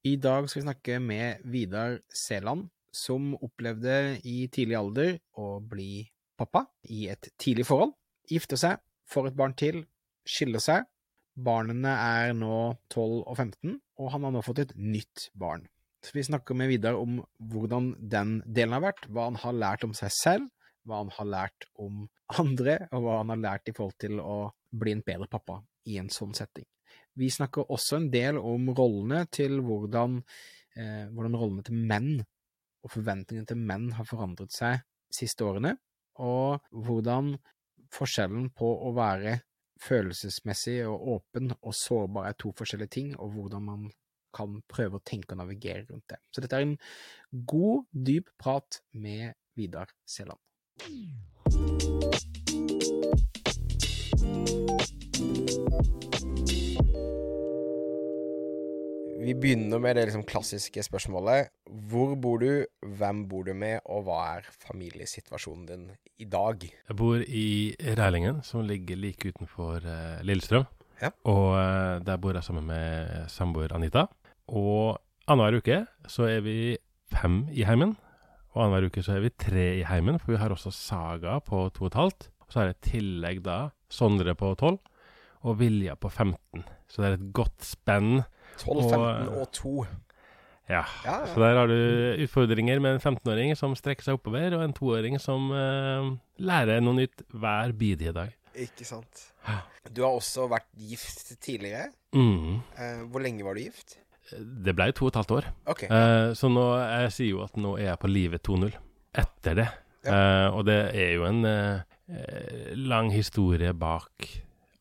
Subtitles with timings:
[0.00, 6.06] I dag skal vi snakke med Vidar Seland, som opplevde i tidlig alder å bli
[6.40, 7.92] pappa i et tidlig forhold.
[8.30, 9.82] Gifter seg, får et barn til,
[10.24, 10.88] skiller seg.
[11.36, 15.68] Barnene er nå 12 og 15, og han har nå fått et nytt barn.
[16.00, 17.20] Så vi snakker med Vidar om
[17.52, 20.48] hvordan den delen har vært, hva han har lært om seg selv,
[20.88, 22.06] hva han har lært om
[22.40, 26.00] andre, og hva han har lært i forhold til å bli en bedre pappa i
[26.00, 26.64] en sånn setting.
[27.20, 30.20] Vi snakker også en del om rollene til hvordan,
[30.76, 32.12] eh, hvordan rollene til menn
[32.80, 35.74] og forventningene til menn har forandret seg de siste årene,
[36.20, 37.34] og hvordan
[37.92, 39.40] forskjellen på å være
[39.80, 43.90] følelsesmessig og åpen og sårbar er to forskjellige ting, og hvordan man
[44.36, 46.20] kan prøve å tenke og navigere rundt det.
[46.30, 46.78] Så dette er en
[47.32, 50.38] god, dyp prat med Vidar Seland.
[59.20, 61.50] Vi begynner med det liksom klassiske spørsmålet.
[61.90, 62.64] Hvor bor du,
[62.98, 65.82] hvem bor du med, og hva er familiesituasjonen din
[66.22, 66.64] i dag?
[66.64, 70.64] Jeg bor i Rælingen, som ligger like utenfor uh, Lillestrøm.
[71.02, 71.10] Ja.
[71.28, 74.06] Og uh, der bor jeg sammen med samboer Anita.
[74.48, 76.78] Og annenhver uke så er vi
[77.10, 77.96] fem i heimen.
[78.54, 81.68] Og annenhver uke så er vi tre i heimen, for vi har også Saga på
[81.74, 82.30] to og et halvt.
[82.46, 83.58] Og så har jeg i tillegg da
[83.90, 84.78] Sondre på tolv
[85.46, 86.64] og Vilja på 15.
[86.90, 88.22] Så det er et godt spenn
[88.60, 89.74] 12, Og, 15 og 2.
[90.70, 90.80] Ja.
[90.80, 91.14] Ja, ja.
[91.26, 95.16] Så der har du utfordringer med en 15-åring som strekker seg oppover, og en 2-åring
[95.22, 98.36] som uh, lærer noe nytt hver bidige dag.
[98.54, 99.26] Ikke sant.
[99.90, 101.88] Du har også vært gift tidligere.
[102.14, 102.60] Mm.
[102.78, 103.98] Uh, hvor lenge var du gift?
[104.30, 105.50] Det ble to og et halvt år.
[105.74, 105.90] Okay.
[105.90, 108.70] Uh, så nå, jeg sier jo at nå er jeg på livet 2.0
[109.18, 109.70] etter det.
[110.08, 114.28] Eh, og det er jo en eh, eh, lang historie bak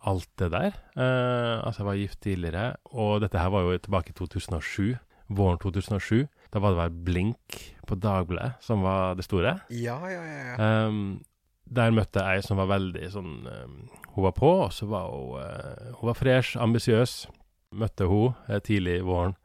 [0.08, 0.76] alt det der.
[0.96, 4.96] Uh, altså, jeg var gift tidligere, og dette her var jo tilbake i 2007.
[5.30, 6.26] Våren 2007.
[6.54, 9.60] Da var det vel Blink på Dagbladet som var det store.
[9.70, 10.56] Ja, ja, ja.
[10.58, 10.88] ja.
[10.88, 11.22] Um,
[11.70, 13.76] der møtte jeg ei som var veldig sånn um,
[14.16, 17.28] Hun var på, og så var hun uh, Hun var fresh, ambisiøs.
[17.78, 19.36] Møtte hun uh, tidlig våren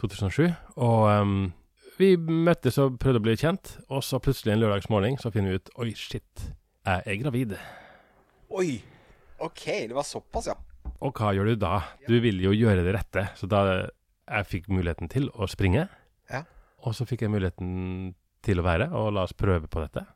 [0.00, 0.48] 2007.
[0.80, 1.52] Og um,
[1.98, 5.60] vi møttes og prøvde å bli kjent, og så plutselig en lørdagsmorgen så finner vi
[5.60, 6.48] ut Oi, shit,
[6.88, 7.54] jeg er gravid.
[8.48, 8.80] Oi!
[9.42, 10.54] Ok, det var såpass, ja.
[11.02, 11.80] Og hva gjør du da?
[12.06, 13.24] Du vil jo gjøre det rette.
[13.38, 15.88] Så da jeg fikk muligheten til å springe,
[16.30, 16.44] Ja.
[16.86, 20.06] og så fikk jeg muligheten til å være, og la oss prøve på dette.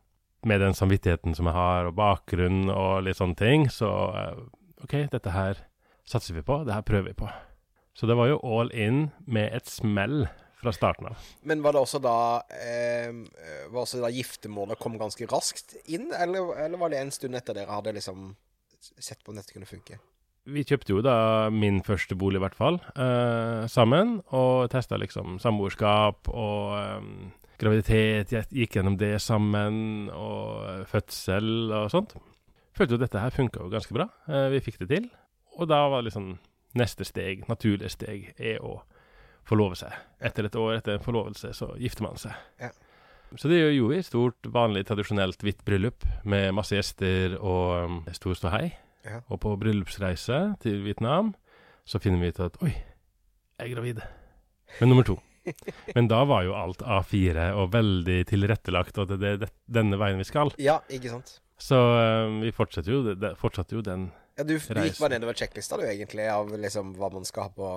[0.47, 4.41] Med den samvittigheten som jeg har, og bakgrunn og litt sånne ting, så eh,
[4.85, 5.59] OK, dette her
[6.07, 7.29] satser vi på, det her prøver vi på.
[7.97, 10.29] Så det var jo all in med et smell
[10.61, 11.19] fra starten av.
[11.43, 12.15] Men var det også da
[12.53, 13.11] eh,
[13.73, 17.57] Var også da giftermålet kom ganske raskt inn, eller, eller var det en stund etter
[17.57, 18.35] dere hadde liksom
[18.81, 19.99] sett på om dette kunne funke?
[20.47, 21.17] Vi kjøpte jo da
[21.51, 27.09] min første bolig, i hvert fall, eh, sammen, og testa liksom samboerskap og eh,
[27.59, 28.31] graviditet.
[28.31, 32.15] Jeg gikk gjennom det sammen, og fødsel og sånt.
[32.77, 34.07] Følte jo dette her funka jo ganske bra.
[34.29, 35.09] Eh, vi fikk det til.
[35.57, 36.37] Og da var liksom
[36.77, 38.83] neste steg, naturlige steg, er å
[39.47, 39.95] forlove seg.
[40.21, 42.37] Etter et år etter en forlovelse, så gifter man seg.
[42.61, 42.71] Ja.
[43.35, 44.03] Så det gjorde vi.
[44.07, 48.69] Stort, vanlig, tradisjonelt hvitt bryllup med masse gjester og um, stor ståhei.
[49.07, 49.21] Ja.
[49.31, 51.35] Og på bryllupsreise til Vietnam
[51.87, 54.03] så finner vi ut at oi, jeg er gravid.
[54.81, 55.19] Men nummer to.
[55.97, 60.27] Men da var jo alt A4 og veldig tilrettelagt, og det er denne veien vi
[60.27, 60.51] skal.
[60.59, 61.37] Ja, ikke sant?
[61.59, 65.01] Så um, vi fortsetter jo, det, fortsatte jo den Ja, du, du gikk Reisen.
[65.01, 67.71] bare nedover sjekklista, du, egentlig, av liksom hva man skal ha på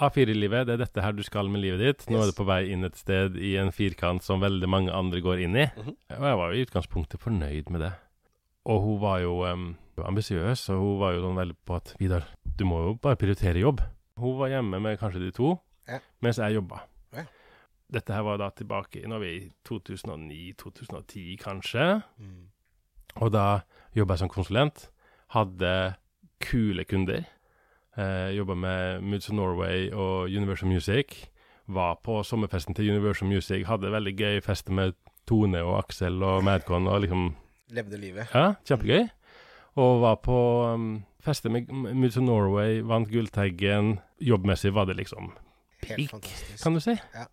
[0.00, 2.06] A4-livet, det er dette her du skal med livet ditt.
[2.10, 2.24] Nå Yes.
[2.26, 5.42] er du på vei inn et sted i en firkant som veldig mange andre går
[5.44, 5.66] inn i.
[5.76, 5.96] Mhm.
[6.18, 7.92] Og jeg var jo i utgangspunktet fornøyd med det.
[8.64, 12.24] Og hun var jo um, ambisiøs, og hun var jo sånn veldig på at Vidar,
[12.56, 13.80] du må jo bare prioritere jobb.
[14.16, 15.58] Hun var hjemme med kanskje de to,
[15.88, 15.98] Ja.
[16.22, 16.82] mens jeg jobba.
[17.12, 17.24] Ja.
[17.92, 22.02] Dette her var da tilbake Nå er vi i 2009-2010, kanskje.
[22.18, 22.46] Mm.
[23.20, 23.60] Og da
[23.94, 24.88] jobba jeg som konsulent.
[25.34, 25.94] Hadde
[26.40, 27.24] kule kunder.
[27.96, 31.06] Eh, jobba med Moods of Norway og Universal Music.
[31.66, 33.66] Var på sommerfesten til Universal Music.
[33.66, 34.92] Hadde veldig gøy feste med
[35.28, 37.34] Tone og Aksel og Madcon og liksom
[37.72, 38.28] Levde livet.
[38.34, 39.06] Ja, kjempegøy.
[39.80, 40.38] Og var på
[40.74, 43.98] um, feste med Moods of Norway, vant Gulltaggen.
[44.20, 45.32] Jobbmessig var det liksom
[45.82, 46.28] Peak,
[46.62, 46.96] kan du si.
[47.14, 47.24] Ja.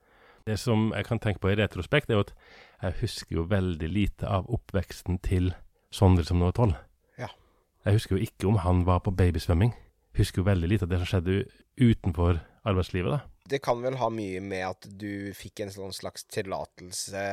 [0.48, 2.34] Det som jeg kan tenke på i retrospekt, er jo at
[2.82, 5.52] jeg husker jo veldig lite av oppveksten til
[5.92, 6.74] Sondre som nå er tolv.
[7.18, 7.28] Ja.
[7.86, 9.74] Jeg husker jo ikke om han var på babysvømming.
[10.20, 11.42] Husker jo veldig lite av det som skjedde
[11.80, 13.20] utenfor arbeidslivet, da.
[13.50, 17.24] Det kan vel ha mye med at du fikk en sånn slags tillatelse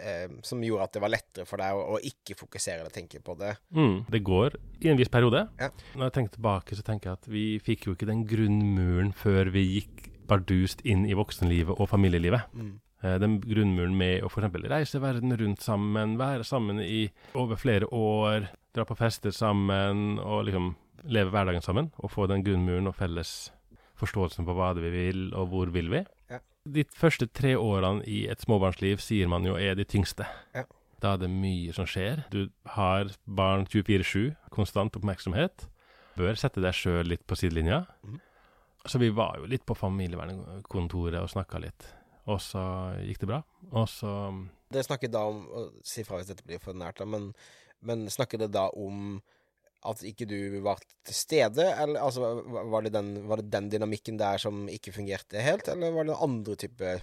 [0.00, 3.20] eh, som gjorde at det var lettere for deg å, å ikke fokusere eller tenke
[3.24, 3.52] på det.
[3.76, 5.44] Mm, det går i en viss periode.
[5.60, 5.68] Ja.
[5.92, 9.52] Når jeg tenker tilbake, så tenker jeg at vi fikk jo ikke den grunnmuren før
[9.52, 12.48] vi gikk bardust inn i voksenlivet og familielivet.
[12.54, 12.78] Mm.
[13.02, 14.56] Eh, Den grunnmuren med å f.eks.
[14.70, 20.46] reise verden rundt sammen, være sammen i over flere år, dra på fester sammen og
[20.48, 21.90] liksom leve hverdagen sammen.
[21.98, 23.52] Og få den grunnmuren og felles
[24.00, 26.04] forståelsen på hva det vi vil, og hvor vil vi.
[26.30, 26.40] Ja.
[26.64, 30.28] De første tre årene i et småbarnsliv sier man jo er de tyngste.
[30.56, 30.66] Ja.
[31.00, 32.24] Da er det mye som skjer.
[32.32, 35.64] Du har barn 24-7, konstant oppmerksomhet.
[36.20, 37.86] Bør sette deg sjøl litt på sidelinja.
[38.04, 38.18] Mm.
[38.88, 41.88] Så vi var jo litt på familievernkontoret og snakka litt.
[42.28, 42.62] Og så
[43.04, 43.40] gikk det bra.
[43.72, 44.12] Og så
[44.70, 45.40] Dere snakker da om
[45.82, 47.30] Si fra hvis dette blir for nært, da, men,
[47.82, 49.18] men snakker det da om
[49.86, 54.18] at ikke du var til stede, eller altså, var det, den, var det den dynamikken
[54.20, 56.96] der som ikke fungerte helt, eller var det andre type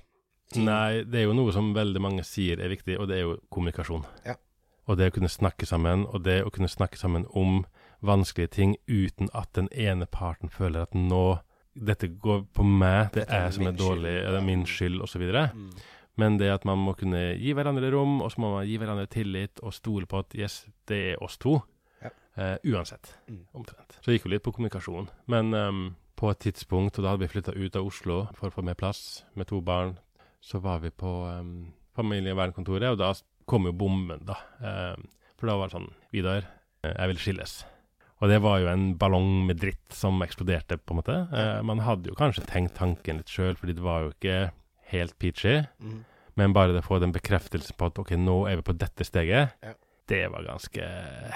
[0.54, 0.68] ting?
[0.68, 3.40] Nei, det er jo noe som veldig mange sier er viktig, og det er jo
[3.54, 4.06] kommunikasjon.
[4.28, 4.38] Ja.
[4.88, 7.66] Og det å kunne snakke sammen, og det å kunne snakke sammen om
[8.06, 11.40] vanskelige ting uten at den ene parten føler at nå
[11.78, 15.02] dette går på meg, det er jeg som er dårlig, skyld, det er min skyld,
[15.06, 15.26] osv.
[15.28, 15.72] Mm.
[16.18, 19.10] Men det at man må kunne gi hverandre rom, og så må man gi hverandre
[19.12, 21.60] tillit og stole på at yes, det er oss to.
[22.38, 23.46] Eh, uansett, Mm.
[23.54, 23.98] omtrent.
[24.02, 25.08] Så det gikk jo litt på kommunikasjon.
[25.28, 28.54] Men um, på et tidspunkt, og da hadde vi flytta ut av Oslo for å
[28.54, 29.98] få mer plass med to barn,
[30.42, 33.14] så var vi på um, familievernkontoret, og da
[33.50, 34.36] kom jo bomben, da.
[34.62, 35.08] Um,
[35.38, 36.46] for da var det sånn Vidar,
[36.84, 37.56] eh, jeg vil skilles.
[38.22, 41.18] Og det var jo en ballong med dritt som eksploderte, på en måte.
[41.34, 44.52] Uh, man hadde jo kanskje tenkt tanken litt sjøl, fordi det var jo ikke
[44.94, 45.60] helt peachy.
[45.82, 46.00] Mm.
[46.38, 49.06] Men bare det å få den bekreftelsen på at ok, nå er vi på dette
[49.06, 49.74] steget, Ja.
[50.08, 50.86] det var ganske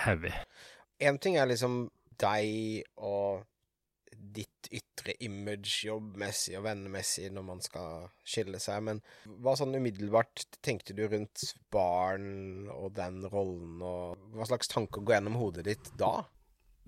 [0.05, 0.31] heavy.
[1.01, 1.87] En ting er liksom
[2.21, 3.47] deg og
[4.11, 8.99] ditt ytre image jobbmessig og vennemessig når man skal skille seg, men
[9.41, 15.17] hva sånn umiddelbart tenkte du rundt barn og den rollen, og hva slags tanker går
[15.17, 16.27] gjennom hodet ditt da?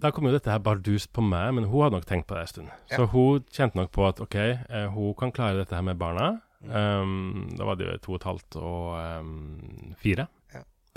[0.04, 2.46] Da kom jo dette her bardust på meg, men hun hadde nok tenkt på det
[2.46, 2.72] en stund.
[2.92, 2.98] Ja.
[2.98, 6.36] Så hun kjente nok på at ok, eh, hun kan klare dette her med barna.
[6.64, 10.30] Um, da var det jo to og et halvt og um, fire.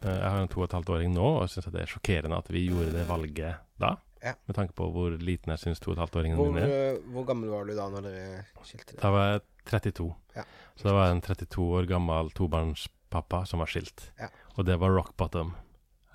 [0.03, 2.39] Eh, jeg har en to og et halvt åring nå, og syns det er sjokkerende
[2.39, 3.97] at vi gjorde det valget da.
[4.25, 4.33] Ja.
[4.49, 6.73] Med tanke på hvor liten jeg syns to og et halvt åringen Hvor, min er.
[6.97, 9.03] eh, hvor gammel var du da når dere skilte dere?
[9.05, 10.09] Da var jeg 32.
[10.37, 10.45] Ja.
[10.77, 14.11] Så da var en 32 år gammel tobarnspappa som var skilt.
[14.19, 14.29] Ja.
[14.57, 15.55] Og det var rock bottom.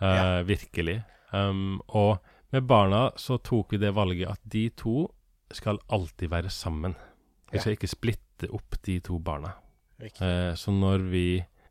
[0.02, 0.42] Uh.
[0.48, 1.04] Virkelig.
[1.32, 2.18] Um, og
[2.52, 5.06] med barna så tok vi det valget at de to
[5.54, 6.96] skal alltid være sammen.
[7.52, 9.54] Vi skal ikke splitte opp de to barna.
[10.02, 11.26] Eh, så når vi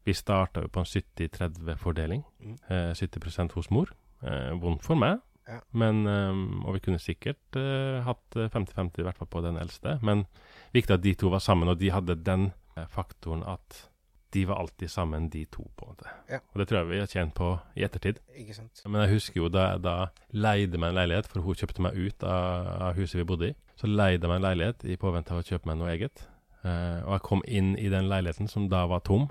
[0.05, 2.23] Vi starta jo på en 70-30-fordeling.
[2.41, 2.57] Mm.
[2.69, 3.93] Eh, 70 hos mor.
[4.23, 5.21] Eh, vondt for meg.
[5.51, 5.59] Ja.
[5.75, 9.59] Men, um, og vi kunne sikkert uh, hatt eh, 50-50, i hvert fall på den
[9.59, 9.97] eldste.
[10.07, 10.27] Men
[10.75, 13.87] viktig at de to var sammen, og de hadde den eh, faktoren at
[14.31, 16.11] de var alltid sammen, de to, på en måte.
[16.31, 16.39] Ja.
[16.53, 18.21] Og det tror jeg vi har tjent på i ettertid.
[18.39, 18.83] Ikke sant?
[18.87, 19.95] Men jeg husker jo da jeg da
[20.31, 23.57] leide meg en leilighet, for hun kjøpte meg ut av, av huset vi bodde i.
[23.81, 26.23] Så leide jeg meg en leilighet i påvente av å kjøpe meg noe eget.
[26.63, 29.27] Eh, og jeg kom inn i den leiligheten som da var tom.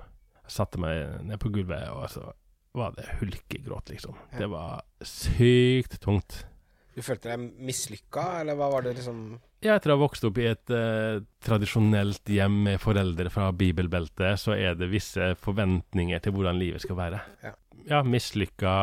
[0.50, 2.24] Satte meg ned på gulvet, og så
[2.76, 4.16] var det hulkegråt, liksom.
[4.32, 4.38] Ja.
[4.42, 6.44] Det var sykt tungt.
[6.94, 9.22] Du følte deg mislykka, eller hva var det liksom
[9.62, 14.40] Ja, etter å ha vokst opp i et eh, tradisjonelt hjem med foreldre fra bibelbeltet,
[14.40, 17.20] så er det visse forventninger til hvordan livet skal være.
[17.44, 17.52] Ja.
[17.92, 18.74] ja mislykka,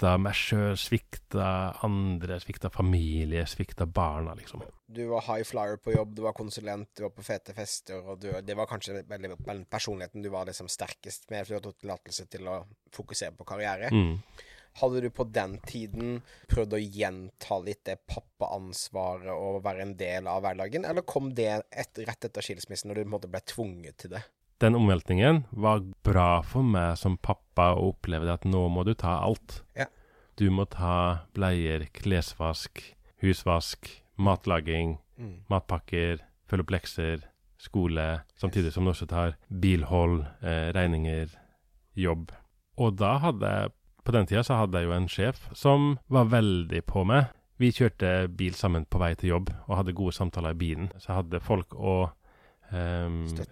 [0.00, 1.46] svikta meg sjøl, svikta
[1.84, 4.62] andre, svikta familie, svikta barna, liksom.
[4.88, 8.20] Du var high flyer på jobb, du var konsulent, du var på fete fester, og
[8.20, 9.36] du, det var kanskje veldig
[9.70, 12.64] personligheten du var liksom sterkest med, for du hadde tillatelse til å
[12.96, 13.92] fokusere på karriere.
[13.92, 14.16] Mm.
[14.80, 20.30] Hadde du på den tiden prøvd å gjenta litt det pappaansvaret og være en del
[20.30, 23.44] av hverdagen, eller kom det et, rett etter skilsmissen, når du på en måte ble
[23.44, 24.24] tvunget til det?
[24.60, 29.14] Den omveltningen var bra for meg som pappa å oppleve at nå må du ta
[29.24, 29.62] alt.
[29.78, 29.86] Ja.
[30.40, 32.80] Du må ta bleier, klesvask,
[33.20, 35.34] husvask, matlaging, Mm.
[35.52, 37.24] matpakker, følge opp lekser,
[37.60, 41.28] skole, samtidig som du også tar bilhold, eh, regninger,
[41.94, 42.30] jobb.
[42.78, 46.24] Og da hadde jeg, på den tida så hadde jeg jo en sjef som var
[46.32, 47.26] veldig på meg.
[47.58, 50.88] Vi kjørte bil sammen på vei til jobb og hadde gode samtaler i bilen.
[50.96, 52.10] Så jeg hadde folk å
[52.72, 53.10] eh,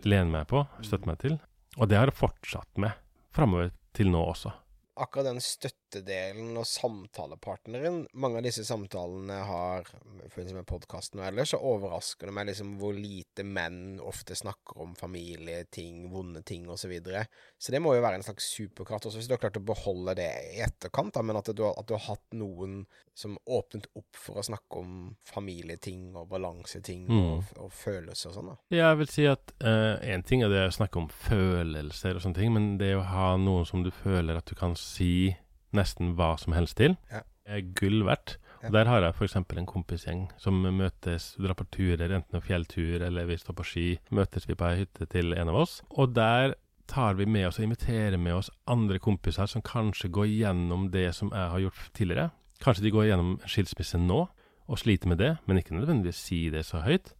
[0.09, 1.38] lene meg på, støtte meg til.
[1.76, 2.92] Og det har jeg fortsatt med
[3.37, 4.54] framover til nå også.
[4.98, 9.86] Akkurat den støttedelen og samtalepartneren Mange av disse samtalene har
[10.32, 14.82] funnet med podkasten og ellers, så overrasker det meg liksom hvor lite menn ofte snakker
[14.82, 16.88] om familieting, vonde ting osv.
[16.88, 17.24] Så, videre.
[17.58, 20.14] så det må jo være en slags superkraft også, hvis du har klart å beholde
[20.16, 22.78] det i etterkant, da, men at du, at du har hatt noen
[23.18, 24.92] som åpnet opp for å snakke om
[25.26, 28.50] familieting og balanseting og, og følelser og sånn.
[28.52, 28.56] da.
[28.78, 32.54] Jeg vil si at én ting er det å snakke om følelser og sånne ting,
[32.54, 35.37] men det å ha noen som du føler at du kan si
[35.76, 37.23] nesten hva som helst til, Ja.
[37.47, 38.37] er gull verdt.
[38.64, 39.37] Og Der har jeg f.eks.
[39.37, 43.99] en kompisgjeng som møtes, drar på turer, enten en fjelltur eller vi står på ski.
[44.11, 45.83] Møtes vi på ei hytte til en av oss.
[45.90, 46.54] Og der
[46.88, 51.14] tar vi med oss og inviterer med oss andre kompiser som kanskje går gjennom det
[51.14, 52.30] som jeg har gjort tidligere.
[52.61, 54.25] Kanskje de går gjennom en skilsmisse nå
[54.68, 57.12] og sliter med det, men ikke nødvendigvis si det så høyt.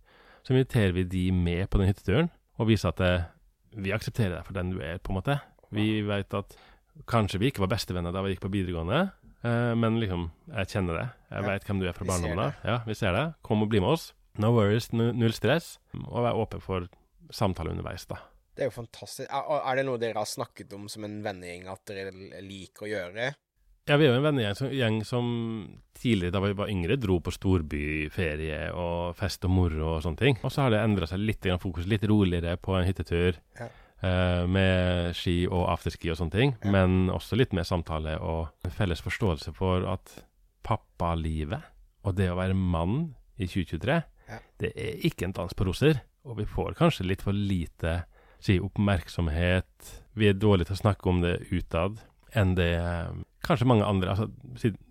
[0.43, 3.25] Så inviterer vi de med på den hytteturen og viser at det,
[3.77, 5.39] vi aksepterer deg for den du er, på en måte.
[5.71, 6.57] Vi vet at
[7.07, 9.01] kanskje vi ikke var bestevenner da vi gikk på videregående,
[9.45, 11.07] eh, men liksom, jeg kjenner det.
[11.31, 12.55] Jeg Ja, vet hvem du er fra barndommen av.
[12.65, 13.27] Ja, vi ser det.
[13.43, 14.13] Kom og bli med oss.
[14.39, 15.79] No worries, null stress.
[16.07, 16.89] Og vær åpen for
[17.31, 18.17] samtale underveis, da.
[18.55, 19.29] Det er jo fantastisk.
[19.31, 22.11] Er, er det noe dere har snakket om som en vennegjeng at dere
[22.43, 23.29] liker å gjøre?
[23.89, 25.29] Ja, vi er jo en vennegjeng som, gjeng som
[25.97, 30.39] tidligere, da vi var yngre, dro på storbyferie og fest og moro og sånne ting.
[30.45, 33.39] Og så har det endra seg litt fokus, litt roligere på en hyttetur.
[33.59, 33.69] Ja.
[34.03, 36.55] Eh, med ski og afterski og sånne ting.
[36.65, 36.73] Ja.
[36.75, 40.19] Men også litt mer samtale og en felles forståelse for at
[40.67, 41.65] pappalivet
[42.07, 44.39] og det å være mann i 2023, Ja.
[44.61, 46.03] det er ikke en dans på roser.
[46.25, 48.03] Og vi får kanskje litt for lite
[48.41, 50.03] si, oppmerksomhet.
[50.15, 51.99] Vi er dårlige til å snakke om det utad
[52.37, 53.13] enn det eh,
[53.47, 54.29] kanskje mange andre altså,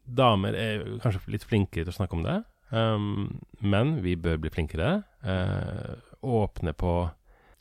[0.08, 2.38] Damer er kanskje litt flinkere til å snakke om det,
[2.72, 5.02] um, men vi bør bli flinkere.
[5.20, 6.94] Uh, åpne på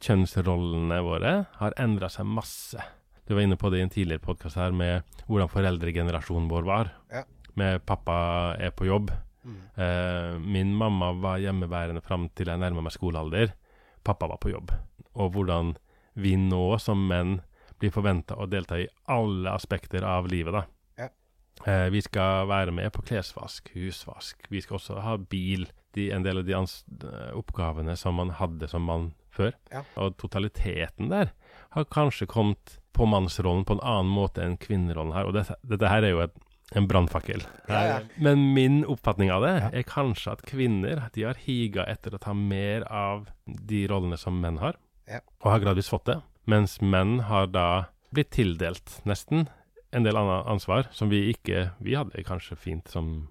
[0.02, 2.80] kjønnsrollene våre har endra seg masse.
[3.26, 6.92] Du var inne på det i en tidligere podkast her med hvordan foreldregenerasjonen vår var.
[7.10, 7.24] Ja.
[7.58, 8.18] Med pappa
[8.60, 9.10] er på jobb.
[9.46, 9.58] Mm.
[9.74, 13.54] Eh, min mamma var hjemmeværende fram til jeg nærma meg skolealder.
[14.06, 14.70] Pappa var på jobb.
[15.16, 15.74] Og hvordan
[16.14, 17.40] vi nå som menn
[17.80, 20.62] blir forventa å delta i alle aspekter av livet, da.
[21.02, 21.10] Ja.
[21.66, 24.46] Eh, vi skal være med på klesvask, husvask.
[24.52, 25.66] Vi skal også ha bil.
[25.96, 29.52] De, en del av de ans eh, oppgavene som man hadde som mann før.
[29.72, 29.84] Ja.
[30.00, 31.30] Og totaliteten der
[31.76, 35.28] har kanskje kommet på mannsrollen på en annen måte enn kvinnerollen her.
[35.28, 36.36] Og dette, dette her er jo et,
[36.76, 37.44] en brannfakkel.
[37.68, 37.98] Ja, ja.
[38.18, 42.32] Men min oppfatning av det er kanskje at kvinner de har higa etter å ta
[42.34, 45.20] mer av de rollene som menn har, Ja.
[45.44, 46.16] og har gradvis fått det.
[46.50, 47.66] Mens menn har da
[48.14, 49.46] blitt tildelt nesten
[49.94, 53.28] en del annet ansvar som vi ikke Vi hadde kanskje fint som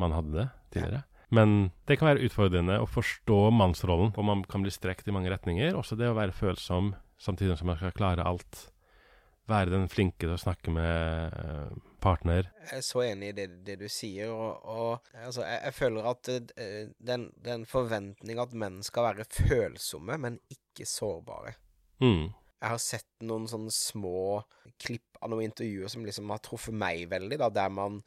[0.00, 1.02] man hadde det tidligere.
[1.32, 5.32] Men det kan være utfordrende å forstå mannsrollen, og man kan bli strekt i mange
[5.32, 5.72] retninger.
[5.78, 8.66] Også det å være følsom samtidig som man skal klare alt.
[9.50, 11.72] Være den flinke til å snakke med eh,
[12.04, 12.50] partner.
[12.68, 16.10] Jeg er så enig i det, det du sier, og, og altså, jeg, jeg føler
[16.12, 21.56] at eh, den, den forventning at menn skal være følsomme, men ikke sårbare.
[22.04, 22.28] Mm.
[22.62, 24.42] Jeg har sett noen sånne små
[24.82, 28.02] klipp av noen intervjuer som liksom har truffet meg veldig, da, der man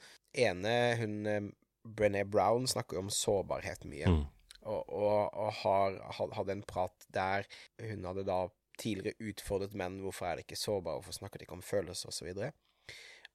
[0.46, 1.54] ene, hun eh,
[1.86, 4.12] Brené Brown, snakker jo om sårbarhet mye.
[4.12, 4.24] Mm.
[4.66, 5.98] og, og, og har,
[6.34, 7.46] hadde en prat der
[7.82, 8.46] hun hadde da
[8.82, 12.32] tidligere utfordret menn hvorfor er det ikke sårbare, hvorfor snakker de ikke om følelser osv.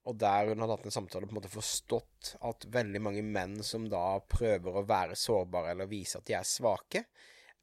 [0.09, 3.59] Og der hun hadde hatt en samtale på en måte forstått at veldig mange menn
[3.65, 7.05] som da prøver å være sårbare eller vise at de er svake,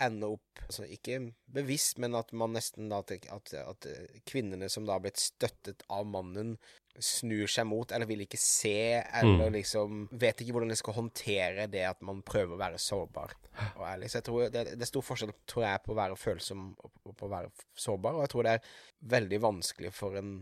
[0.02, 3.87] ender opp altså Ikke bevisst, men at man nesten da at, at,
[4.28, 6.57] kvinnene som da har blitt støttet av mannen,
[6.99, 9.55] snur seg mot, eller vil ikke se, eller Mm.
[9.55, 13.35] liksom Vet ikke hvordan de skal håndtere det at man prøver å være sårbar
[13.76, 14.11] og ærlig.
[14.11, 17.17] Så jeg tror det, det er stor forskjell tror jeg, på å være følsom og
[17.17, 18.19] på, å være sårbar.
[18.19, 18.73] Og jeg tror det er
[19.14, 20.35] veldig vanskelig for en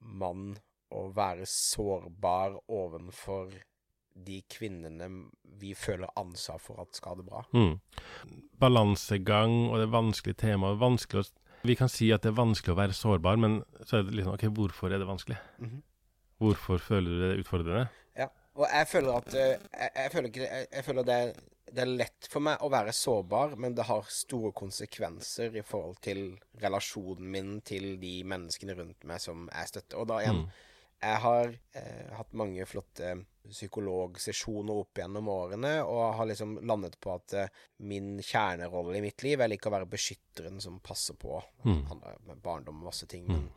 [0.00, 0.58] mann
[0.90, 3.54] å være sårbar ovenfor
[4.14, 5.08] de kvinnene
[5.60, 7.42] vi føler ansvar for at skal ha det bra.
[7.52, 7.76] Mm.
[8.60, 10.72] Balansegang, og det er vanskelig tema.
[10.80, 11.28] Vanskelig å,
[11.68, 14.34] vi kan si at det er vanskelig å være sårbar, men så er det liksom
[14.36, 15.38] OK, hvorfor er det vanskelig?
[15.62, 15.82] Mhm.
[16.40, 17.82] Hvorfor føler du det utfordrende?
[18.16, 21.34] Ja, og jeg føler at eh, jeg, jeg føler ikke Jeg, jeg føler det er,
[21.70, 26.00] det er lett for meg å være sårbar, men det har store konsekvenser i forhold
[26.00, 26.22] til
[26.62, 30.00] relasjonen min til de menneskene rundt meg som jeg støtter.
[30.00, 30.66] Og da igjen, Mm.
[31.00, 33.14] Jeg har eh, hatt mange flotte
[33.50, 37.52] psykologsesjoner opp gjennom årene, og har liksom landet på at eh,
[37.88, 41.84] min kjernerolle i mitt liv er ikke å være beskytteren som passer på Mm.
[41.88, 43.48] handler med barndom og masse ting, men,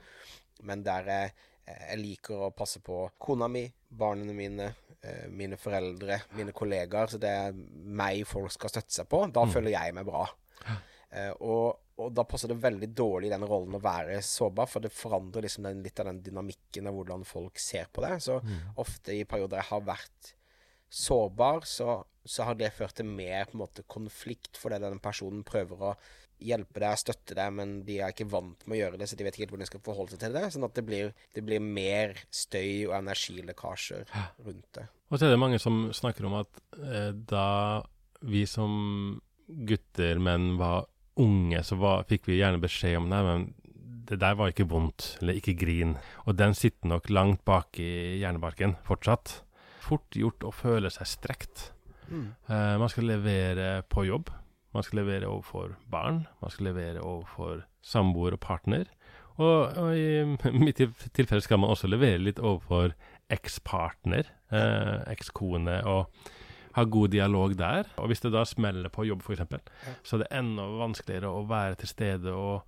[0.68, 1.34] men der jeg,
[1.68, 7.20] jeg liker å passe på kona mi, barna mine, eh, mine foreldre, mine kollegaer, så
[7.22, 9.26] det er meg folk skal støtte seg på.
[9.32, 10.26] Da føler jeg meg bra.
[11.14, 14.84] Eh, og, og da passer det veldig dårlig i den rollen å være sårbar, for
[14.84, 18.16] det forandrer liksom den, litt av den dynamikken av hvordan folk ser på det.
[18.26, 18.40] Så
[18.82, 20.34] ofte i perioder jeg har vært
[20.94, 25.46] sårbar, så, så har det ført til mer på en måte konflikt, fordi den personen
[25.46, 25.94] prøver å
[26.44, 29.26] hjelpe deg, støtte deg, men de er ikke vant med å gjøre det, så de
[29.26, 30.48] vet ikke helt hvordan de skal forholde seg til det.
[30.54, 34.10] Sånn at det blir, det blir mer støy og energilekkasjer
[34.44, 34.88] rundt det.
[35.10, 37.48] Og så er det mange som snakker om at eh, da
[38.26, 38.74] vi som
[39.48, 40.88] gutter, menn, var
[41.20, 43.46] unge, så var, fikk vi gjerne beskjed om det, men
[44.10, 45.96] det der var ikke vondt, eller ikke grin.
[46.28, 49.42] Og den sitter nok langt bak i hjernebarken fortsatt.
[49.84, 51.74] fort gjort å føle seg strekt.
[52.08, 52.34] Mm.
[52.48, 54.30] Uh, man skal levere på jobb.
[54.74, 56.24] Man skal levere overfor barn.
[56.42, 58.88] Man skal levere overfor samboer og partner.
[59.38, 60.24] Og, og i
[60.66, 62.94] mitt til- tilfelle skal man også levere litt overfor
[63.34, 66.10] ekspartner, eh, ekskone, og
[66.76, 67.90] ha god dialog der.
[68.02, 69.44] Og hvis det da smeller på jobb, f.eks.,
[69.86, 69.94] Ja.
[70.04, 72.64] så er det enda vanskeligere å være til stede og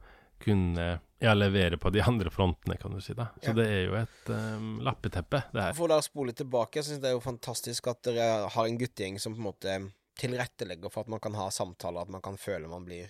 [0.45, 3.13] kunne ja, levere på de andre frontene, kan du si.
[3.17, 3.29] da.
[3.41, 3.57] Så Ja.
[3.57, 5.73] det er jo et um, lappeteppe, det her.
[5.77, 9.19] For å spole tilbake, jeg syns det er jo fantastisk at dere har en guttegjeng
[9.19, 9.77] som på en måte
[10.19, 13.07] tilrettelegger for at man kan ha samtaler, at man kan føle man blir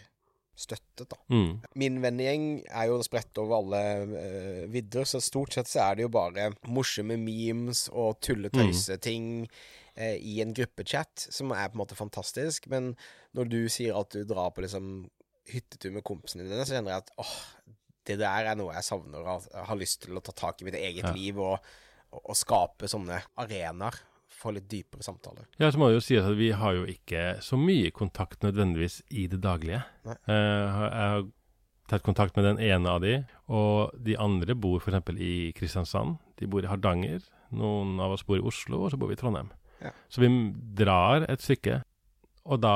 [0.55, 1.17] støttet, da.
[1.35, 1.57] Mm.
[1.75, 6.05] Min vennegjeng er jo spredt over alle uh, vidder, så stort sett så er det
[6.05, 9.49] jo bare morsomme memes og tulletøyseting
[9.95, 12.67] eh, i en gruppechat, som er på en måte fantastisk.
[12.71, 12.93] Men
[13.37, 15.09] når du sier at du drar på liksom
[15.51, 17.35] hyttetur med kompisene dine, så kjenner jeg at åh,
[18.05, 20.77] det der er noe jeg savner og har, lyst til å ta tak i mitt
[20.77, 21.13] eget Ja.
[21.13, 21.57] liv, og,
[22.11, 23.97] og, og skape sånne arenaer
[24.35, 25.45] for litt dypere samtaler.
[25.61, 28.99] Ja, så må det jo sies at vi har jo ikke så mye kontakt nødvendigvis
[29.15, 29.79] i det daglige.
[30.05, 30.17] Nei.
[30.27, 31.25] Eh, jeg har
[31.89, 33.13] tatt kontakt med den ene av de,
[33.47, 35.13] og de andre bor f.eks.
[35.21, 36.17] i Kristiansand.
[36.41, 37.23] De bor i Hardanger.
[37.55, 39.51] Noen av oss bor i Oslo, og så bor vi i Trondheim.
[39.85, 39.91] Ja.
[40.09, 40.29] Så vi
[40.77, 41.79] drar et stykke,
[42.45, 42.73] og da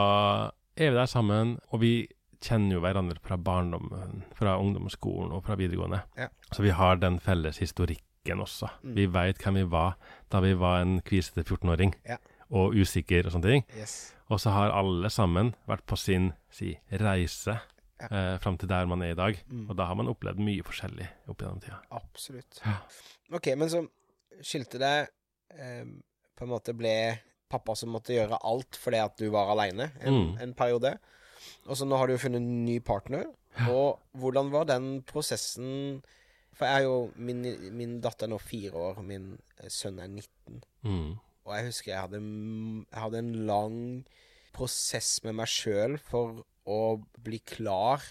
[0.80, 1.94] er vi der sammen, og vi
[2.42, 6.00] kjenner jo hverandre fra barndommen, fra ungdomsskolen og fra videregående.
[6.18, 6.30] Ja.
[6.56, 8.70] Så vi har den felles historikken også.
[8.84, 8.94] Mm.
[8.96, 9.98] Vi veit hvem vi var
[10.32, 12.16] da vi var en kvisete 14-åring Ja.
[12.50, 13.66] og usikker og sånne ting.
[13.78, 14.14] Yes.
[14.30, 17.58] Og så har alle sammen vært på sin si, reise
[18.00, 18.08] Ja.
[18.08, 19.36] eh, fram til der man er i dag.
[19.50, 19.70] Mm.
[19.70, 21.82] Og da har man opplevd mye forskjellig opp gjennom tida.
[21.92, 22.62] Absolutt.
[22.66, 22.78] Ja.
[23.36, 23.82] Ok, men så
[24.42, 25.10] skilte det
[25.60, 25.84] eh,
[26.40, 26.94] På en måte ble
[27.52, 30.38] pappa som måtte gjøre alt fordi at du var aleine en, Mm.
[30.46, 30.94] en periode.
[31.68, 33.26] Og så nå har du jo funnet en ny partner.
[33.68, 36.02] Og hvordan var den prosessen
[36.56, 37.42] For jeg er jo Min,
[37.76, 40.62] min datter er nå fire år, og min eh, sønn er 19.
[40.84, 41.18] Mm.
[41.46, 42.20] Og jeg husker jeg hadde,
[42.92, 43.78] jeg hadde en lang
[44.54, 46.80] prosess med meg sjøl for å
[47.24, 48.04] bli klar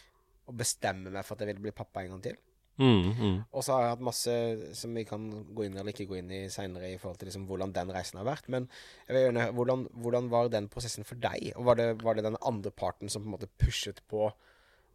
[0.49, 2.39] og bestemme meg for at jeg ville bli pappa en gang til.
[2.79, 3.39] Mm, mm.
[3.53, 4.35] Og så har jeg hatt masse
[4.79, 5.25] som vi kan
[5.55, 8.21] gå inn eller ikke gå inn i seinere, i forhold til liksom hvordan den reisen
[8.21, 8.51] har vært.
[8.55, 8.69] Men
[9.07, 11.51] jeg vil gjerne, hvordan, hvordan var den prosessen for deg?
[11.57, 14.29] Og var det, var det den andre parten som på en måte pushet på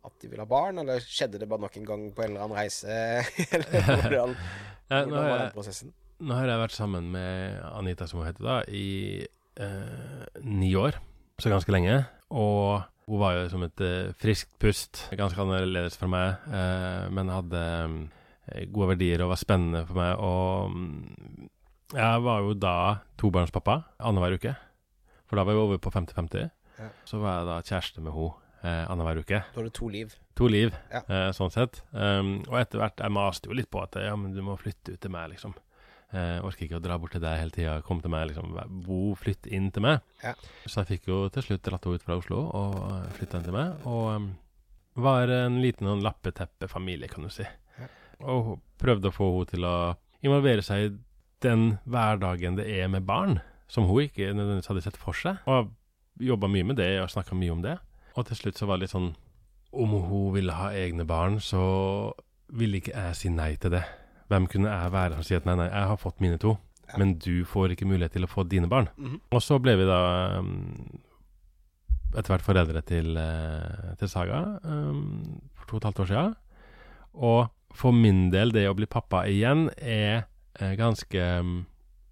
[0.04, 2.46] at de ville ha barn, eller skjedde det bare nok en gang på en eller
[2.46, 2.92] annen reise?
[3.56, 4.34] eller hvordan,
[4.90, 5.94] nå, hvordan var den prosessen?
[6.24, 9.24] nå har jeg vært sammen med Anita, som hun heter, da, i
[9.60, 11.00] eh, ni år.
[11.42, 12.04] Så ganske lenge.
[12.32, 15.04] Og hun var jo som et uh, friskt pust.
[15.20, 17.98] Ganske annerledes for meg, uh, men hadde um,
[18.76, 20.14] gode verdier og var spennende for meg.
[20.24, 21.50] Og um,
[21.94, 22.76] jeg var jo da
[23.22, 24.56] tobarnspappa annenhver uke.
[25.30, 26.48] For da var vi over på 50-50.
[26.80, 26.88] Ja.
[27.08, 28.32] Så var jeg da kjæreste med henne
[28.66, 29.40] eh, annenhver uke.
[29.54, 30.14] Da har du to liv.
[30.40, 31.02] To liv, Ja.
[31.06, 31.82] eh, sånn sett.
[31.94, 34.96] Um, og etter hvert Jeg maste jo litt på at ja, men du må flytte
[34.96, 35.54] ut til meg, liksom.
[36.14, 37.80] Eh, orker ikke å dra bort til deg hele tida.
[37.86, 38.54] Kom til meg, liksom.
[38.86, 40.04] Bo, flytt inn til meg.
[40.22, 40.36] Ja.
[40.68, 42.76] Så jeg fikk jo til slutt dratt henne ut fra Oslo og
[43.18, 43.88] flytta inn til meg.
[43.90, 44.28] Og um,
[45.02, 47.48] var en liten sånn lappeteppefamilie, kan du si.
[47.80, 47.90] Ja.
[48.30, 49.78] Og prøvde å få henne til å
[50.24, 50.94] involvere seg i
[51.44, 55.42] den hverdagen det er med barn, som hun ikke nødvendigvis hadde sett for seg.
[55.50, 55.74] Og
[56.22, 57.80] jobba mye med det og snakka mye om det.
[58.14, 59.16] Og til slutt så var det litt sånn
[59.74, 62.14] Om hun ville ha egne barn, så
[62.54, 63.82] ville ikke jeg si nei til det.
[64.34, 66.56] Hvem kunne jeg være som sier at nei, nei, jeg har fått mine to,
[66.90, 66.98] Ja.
[67.00, 68.90] men du får ikke mulighet til å få dine barn.
[68.98, 69.20] Mhm.
[69.32, 70.00] Og så ble vi da
[70.40, 71.00] um,
[72.14, 76.36] etter hvert foreldre til, eh, til Saga um, for to og et halvt år siden.
[77.14, 80.26] Og for min del, det å bli pappa igjen er
[80.60, 81.62] eh, ganske um,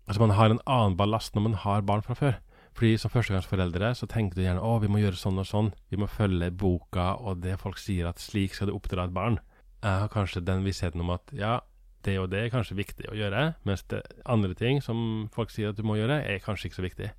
[0.10, 2.34] Altså, man har en annen ballast når man har barn fra før.
[2.76, 5.70] Fordi som førstegangsforeldre så tenker du gjerne å, vi må gjøre sånn og sånn.
[5.94, 9.38] Vi må følge boka og det folk sier at slik skal du oppdra et barn.
[9.80, 11.60] Jeg har kanskje den vissheten om at ja,
[12.06, 13.86] det og det er kanskje viktig å gjøre, mens
[14.26, 17.12] andre ting som folk sier at du må gjøre, er kanskje ikke så viktig.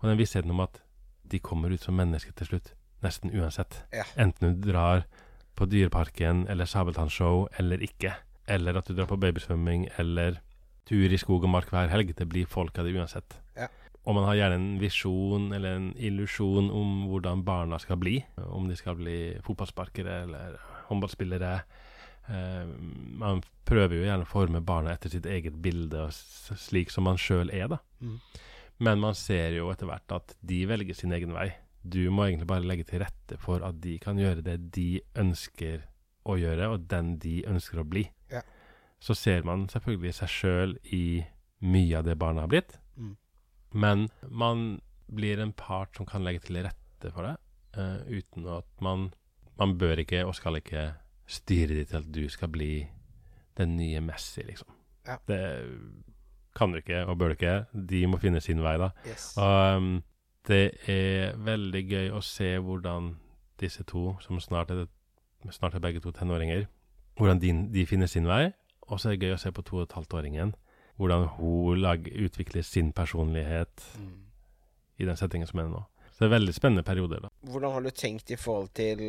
[0.00, 0.80] Og den vissheten om at
[1.32, 3.82] de kommer ut som mennesker til slutt, nesten uansett.
[3.94, 4.06] Ja.
[4.20, 5.06] Enten du drar
[5.58, 8.14] på Dyreparken eller Sabeltannshow eller ikke,
[8.50, 10.40] eller at du drar på babysvømming eller
[10.88, 12.14] tur i skog og mark hver helg.
[12.18, 13.38] Det blir folk av det uansett.
[13.56, 13.68] Ja.
[14.02, 18.16] Og man har gjerne en visjon eller en illusjon om hvordan barna skal bli.
[18.34, 20.56] Om de skal bli fotballsparkere eller
[20.88, 21.52] håndballspillere.
[22.28, 22.66] Eh,
[23.18, 26.12] man prøver jo gjerne å forme barna etter sitt eget bilde, og
[26.58, 27.78] slik som man sjøl er, da.
[28.00, 28.18] Mm.
[28.82, 31.50] Men man ser jo etter hvert at de velger sin egen vei.
[31.82, 35.82] Du må egentlig bare legge til rette for at de kan gjøre det de ønsker
[36.26, 38.04] å gjøre, og den de ønsker å bli.
[38.30, 38.42] Ja.
[39.02, 41.24] Så ser man selvfølgelig seg sjøl i
[41.62, 43.16] mye av det barna har blitt, Mm.
[43.72, 47.36] men man blir en part som kan legge til rette for det,
[47.78, 49.12] uh, uten at man
[49.58, 50.94] Man bør ikke og skal ikke
[51.26, 52.86] styre det til at du skal bli
[53.58, 54.68] den nye Messi, liksom.
[55.06, 55.16] Ja.
[55.28, 55.40] Det
[56.56, 57.64] kan du ikke og bør du ikke.
[57.88, 58.90] De må finne sin vei, da.
[59.06, 59.32] Yes.
[59.36, 60.02] Og um,
[60.48, 63.14] det er veldig gøy å se hvordan
[63.60, 64.86] disse to, som snart er,
[65.50, 66.66] snart er begge to tenåringer,
[67.16, 68.50] hvordan de, de finner sin vei.
[68.90, 70.54] Og så er det gøy å se på to og et halvt-åringen,
[70.98, 74.18] hvordan hun lag, utvikler sin personlighet Mm.
[74.98, 75.80] i den settingen som er nå.
[76.12, 77.28] Så det er veldig spennende perioder, da.
[77.48, 79.00] Hvordan har du tenkt i forhold til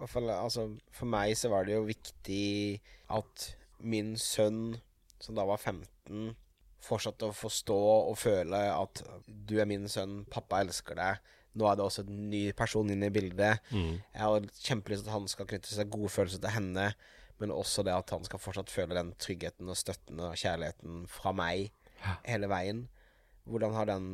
[0.00, 2.44] hvert fall, altså, For meg så var det jo viktig
[3.12, 4.78] at min sønn,
[5.20, 6.32] som da var 15,
[6.84, 7.76] fortsatte å forstå
[8.10, 11.32] og føle at du er min sønn, pappa elsker deg.
[11.58, 13.64] Nå er det også en ny person inne i bildet.
[13.74, 13.98] Mm.
[13.98, 16.92] Jeg har kjempelyst til at han skal knytte seg gode følelser til henne,
[17.40, 21.34] men også det at han skal fortsatt føle den tryggheten og støtten og kjærligheten fra
[21.36, 21.70] meg
[22.28, 22.84] hele veien.
[23.50, 24.10] Hvordan har den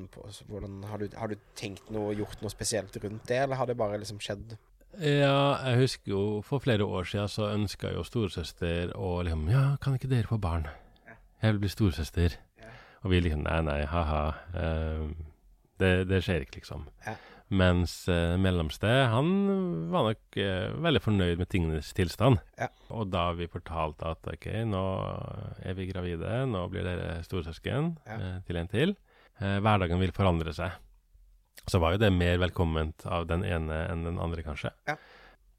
[0.48, 3.78] hvordan har, du, har du tenkt noe, gjort noe spesielt rundt det, eller har det
[3.78, 4.56] bare liksom skjedd?
[5.00, 9.64] Ja, jeg husker jo for flere år siden så ønska jo storesøster å liksom Ja,
[9.82, 10.68] kan ikke dere få barn?
[11.42, 12.36] Jeg vil bli storesøster.
[12.62, 12.70] Ja.
[13.04, 14.22] Og vi liksom Nei, nei, ha-ha.
[14.56, 15.10] Uh,
[15.80, 16.86] det, det skjer ikke, liksom.
[17.04, 17.16] Ja.
[17.52, 19.28] Mens uh, mellomste, han
[19.92, 22.40] var nok uh, veldig fornøyd med tingenes tilstand.
[22.58, 22.70] Ja.
[22.90, 24.82] Og da vi fortalte at OK, nå
[25.62, 28.16] er vi gravide, nå blir dere storesøsken Ja.
[28.16, 28.96] uh, til en til.
[29.36, 30.72] Eh, hverdagen vil forandre seg.
[31.66, 34.70] Så var jo det mer velkomment av den ene enn den andre, kanskje.
[34.86, 34.96] Ja.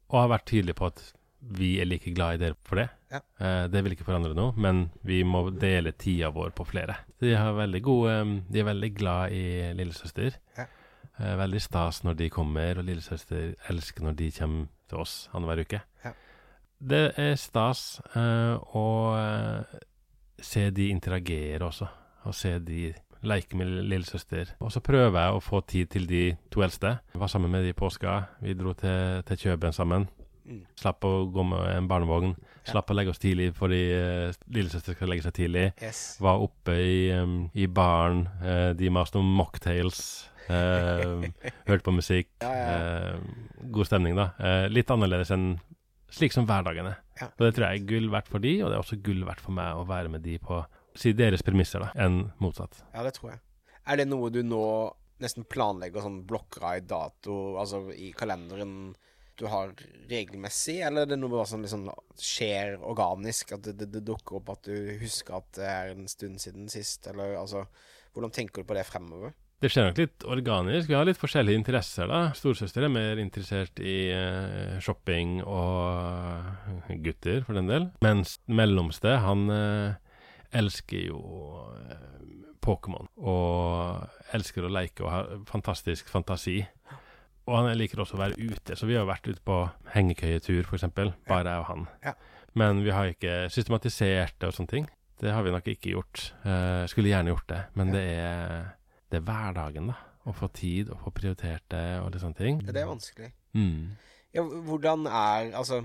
[0.08, 1.02] Og har vært tydelig på at
[1.38, 2.88] vi er like glad i dere for det.
[3.12, 3.20] Ja.
[3.38, 6.96] Eh, det vil ikke forandre noe, men vi må dele tida vår på flere.
[7.22, 9.44] De, har veldig gode, eh, de er veldig glad i
[9.78, 10.40] lillesøster.
[10.58, 10.66] Ja.
[11.18, 15.64] Eh, veldig stas når de kommer, og lillesøster elsker når de kommer til oss annenhver
[15.66, 15.80] uke.
[16.04, 16.14] Ja.
[16.78, 19.78] Det er stas eh, å eh,
[20.38, 21.88] se de interagere også,
[22.24, 22.92] og se de
[23.26, 24.54] leke med lillesøster.
[24.62, 26.98] Og så prøver jeg å få tid til de to eldste.
[27.12, 28.20] Jeg var sammen med de i påska.
[28.44, 30.08] Vi dro til, til Kjøben sammen.
[30.48, 30.62] Mm.
[30.80, 32.32] Slapp å gå med en barnevogn.
[32.38, 32.72] Ja.
[32.72, 35.66] Slapp å legge oss tidlig fordi uh, lillesøster skal legge seg tidlig.
[35.82, 36.02] Yes.
[36.24, 38.24] Var oppe i, um, i baren.
[38.40, 40.00] Uh, de maste om mocktails.
[40.48, 41.26] Uh,
[41.68, 42.32] hørte på musikk.
[42.44, 44.30] Ja, ja, Uh, god stemning, da.
[44.70, 45.56] Litt annerledes enn
[46.14, 46.94] slik som hverdagene.
[47.26, 49.42] Og det tror jeg er gull verdt for de, og det er også gull verdt
[49.44, 50.60] for meg å være med de på
[50.96, 52.80] si deres premisser, da, enn motsatt.
[52.94, 53.42] Ja, det tror jeg.
[53.88, 54.64] Er det noe du nå
[55.22, 58.94] nesten planlegger sånn blokker av i dato, altså i kalenderen
[59.38, 59.70] du har
[60.10, 61.86] regelmessig, eller er det noe som liksom
[62.18, 66.08] skjer organisk, at det, det, det dukker opp at du husker at det er en
[66.10, 67.68] stund siden sist, eller altså
[68.16, 69.34] Hvordan tenker du på det fremover?
[69.62, 70.88] Det skjer nok litt organisk.
[70.88, 72.32] Vi har litt forskjellige interesser, da.
[72.34, 77.88] Storesøster er mer interessert i eh, shopping og gutter, for den del.
[78.02, 80.07] Mens mellomste, han eh,
[80.56, 81.20] elsker jo
[81.82, 83.08] eh, Pokémon.
[83.20, 86.60] Og elsker å leke og har fantastisk fantasi.
[87.48, 89.62] Og han liker også å være ute, så vi har vært ute på
[89.94, 90.84] hengekøyetur, f.eks.
[91.28, 91.86] Bare jeg og han.
[92.58, 94.88] Men vi har ikke systematisert det og sånne ting.
[95.18, 96.26] Det har vi nok ikke gjort.
[96.44, 98.68] Uh, skulle gjerne gjort det, men det er
[99.08, 99.96] det er hverdagen, da.
[100.28, 102.58] Å få tid og få prioritert det og litt sånne ting.
[102.60, 103.30] Det er vanskelig.
[103.56, 103.96] Mm.
[104.36, 105.80] Ja, hvordan er Altså,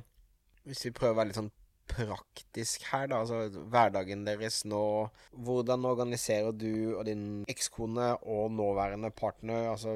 [0.68, 1.54] hvis vi prøver å være litt sånn
[1.88, 3.20] praktisk her, da.
[3.24, 5.10] Altså hverdagen deres nå.
[5.46, 9.96] Hvordan organiserer du og din ekskone og nåværende partner Altså,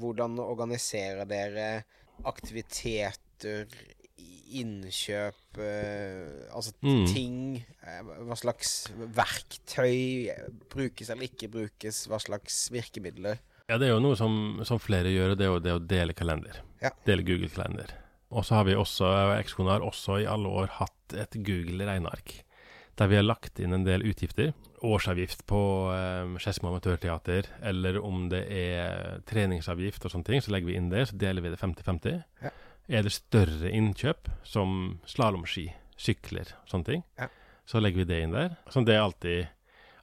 [0.00, 1.84] hvordan organiserer dere
[2.24, 3.66] aktiviteter,
[4.56, 7.06] innkjøp eh, Altså Mm.
[7.10, 10.30] ting eh, Hva slags verktøy
[10.70, 12.06] brukes eller ikke brukes?
[12.06, 13.40] Hva slags virkemidler?
[13.68, 16.14] Ja, det er jo noe som, som flere gjør, det er jo det å dele
[16.14, 16.60] kalender.
[16.80, 16.92] Ja.
[17.04, 17.90] Dele Google-kalender.
[18.34, 19.06] Og så har vi også,
[19.38, 22.40] ekskona har også i alle år hatt et Google-regneark.
[22.96, 24.54] Der vi har lagt inn en del utgifter.
[24.86, 25.58] Årsavgift på
[25.92, 30.88] um, Skedsmo Amatørteater, eller om det er treningsavgift og sånne ting, så legger vi inn
[30.92, 32.22] det, så deler vi det 50-50.
[32.42, 32.52] Ja.
[32.88, 37.28] Er det større innkjøp, som slalåmski, sykler, sånne ting, Ja.
[37.66, 38.56] så legger vi det inn der.
[38.70, 39.46] Så det er alltid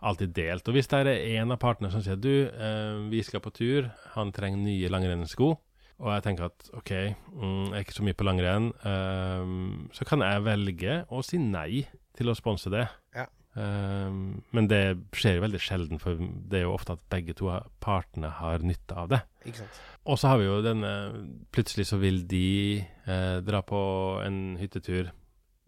[0.04, 0.68] alltid delt.
[0.68, 3.86] Og hvis det er en av partene som sier du, eh, vi skal på tur,
[4.18, 5.54] han trenger nye langrennssko,
[6.01, 6.91] og jeg tenker at OK,
[7.36, 9.53] mm, jeg er ikke så mye på langrenn, eh,
[9.95, 11.86] så kan jeg velge å si nei
[12.17, 12.86] til å sponse det.
[13.15, 13.27] Ja.
[13.53, 14.10] Eh,
[14.58, 14.82] men det
[15.13, 17.51] skjer jo veldig sjelden, for det er jo ofte at begge to
[17.84, 19.21] partene har nytte av det.
[20.10, 20.89] Og så har vi jo denne
[21.53, 23.79] Plutselig så vil de eh, dra på
[24.23, 25.12] en hyttetur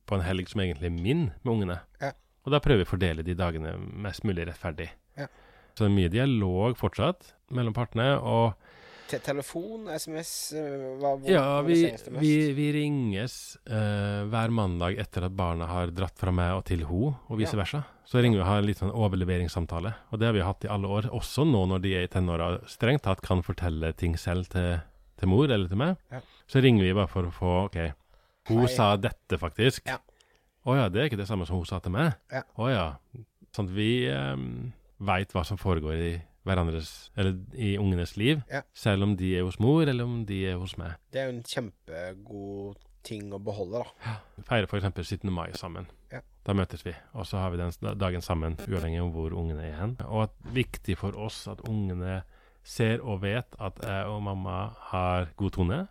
[0.06, 1.80] på en helg som egentlig er min med ungene.
[2.02, 2.14] Ja.
[2.46, 4.92] Og da prøver vi å fordele de dagene mest mulig rettferdig.
[5.18, 5.30] Ja.
[5.74, 8.14] Så det er mye dialog fortsatt mellom partene.
[8.22, 8.54] Og
[9.06, 11.76] Te telefon, SMS eh, hva, hvor ja, vi,
[12.18, 13.36] vi, vi ringes
[13.70, 17.54] uh, hver mandag etter at barna har dratt fra meg og til ho, og vice
[17.54, 17.60] Ja.
[17.62, 17.84] versa.
[18.10, 19.92] Så ringer vi og har en litt sånn overleveringssamtale.
[20.14, 22.50] Og det har vi hatt i alle år, også nå når de er i tenåra
[22.70, 24.80] strengt tatt kan fortelle ting selv til,
[25.22, 25.96] til mor eller til meg.
[26.14, 26.22] Ja.
[26.50, 27.80] Så ringer vi bare for å få OK,
[28.50, 28.74] hun Hei.
[28.74, 29.86] sa dette, faktisk.
[29.90, 30.00] Ja.
[30.66, 32.14] Oh, ja, det er ikke det samme som hun sa til meg?
[32.34, 32.42] Ja.
[32.58, 32.86] Å ja.
[33.54, 34.72] Sånn at vi, um,
[35.06, 36.14] veit hva som foregår i
[36.46, 38.62] hverandres, eller i ungenes liv, Ja.
[38.74, 40.96] selv om de er hos mor, eller om de er hos meg.
[41.12, 44.16] Det er jo en kjempegod ting å beholde, da.
[44.48, 44.86] Feirer f.eks.
[45.20, 45.30] 17.
[45.34, 45.86] mai sammen.
[46.12, 46.22] Ja.
[46.46, 49.78] Da møtes vi, og så har vi den dagen sammen, uavhengig av hvor ungene er
[49.80, 49.96] hen.
[50.06, 52.24] Og at viktig for oss at ungene
[52.66, 55.88] ser og vet at jeg og mamma har god tone,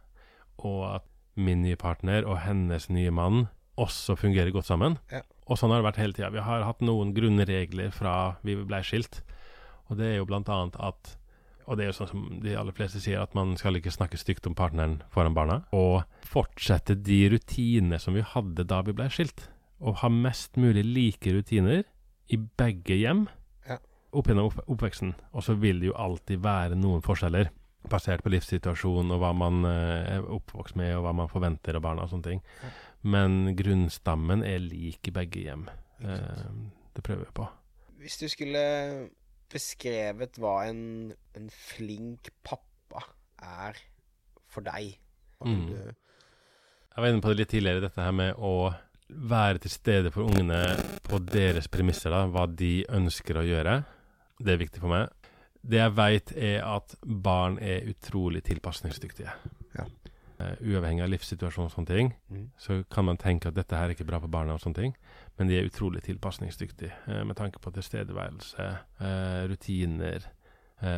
[0.58, 1.02] og at
[1.36, 4.98] min nye partner og hennes nye mann også fungerer godt sammen.
[5.10, 5.22] Ja.
[5.50, 6.30] Og sånn har det vært hele tida.
[6.30, 9.20] Vi har hatt noen grunnregler fra vi ble skilt,
[9.90, 11.16] og det er jo blant annet at
[11.66, 14.18] og det er jo sånn som de aller fleste sier, at man skal ikke snakke
[14.20, 15.62] stygt om partneren foran barna.
[15.72, 19.46] Og fortsette de rutinene som vi hadde da vi ble skilt.
[19.80, 21.86] Og ha mest mulig like rutiner
[22.28, 23.22] i begge hjem
[23.66, 23.78] Ja.
[24.12, 25.14] opp gjennom opp oppveksten.
[25.32, 27.48] Og så vil det jo alltid være noen forskjeller,
[27.88, 31.86] basert på livssituasjon og hva man eh, er oppvokst med, og hva man forventer av
[31.88, 32.44] barna og sånne ting.
[33.08, 35.64] Men grunnstammen er lik i begge hjem.
[36.04, 36.48] Eh,
[36.92, 37.48] det prøver vi på.
[38.04, 39.08] Hvis du skulle
[39.52, 43.04] beskrevet hva en, en flink pappa
[43.44, 43.80] er
[44.50, 44.94] for deg
[45.44, 45.92] Mm.
[46.94, 48.72] Jeg var inne på det litt tidligere, dette her med å
[49.08, 50.60] være til stede for ungene
[51.04, 53.80] på deres premisser, da, hva de ønsker å gjøre.
[54.40, 55.28] Det er viktig for meg.
[55.64, 59.34] Det jeg veit, er at barn er utrolig tilpasningsdyktige.
[60.40, 62.50] Eh, uavhengig av livssituasjon og sånne ting, Mm.
[62.58, 64.96] så kan man tenke at dette her er ikke bra for barna og sånne ting,
[65.38, 68.66] men de er utrolig tilpasningsdyktige eh, med tanke på tilstedeværelse,
[69.00, 70.26] eh, rutiner.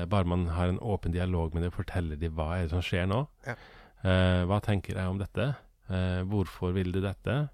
[0.08, 2.80] Bare man har en åpen dialog med dem og forteller dem hva er det som
[2.82, 3.28] skjer nå.
[3.46, 3.54] Ja.
[4.48, 5.54] Hva tenker jeg om dette?
[6.26, 7.50] Hvorfor vil du dette?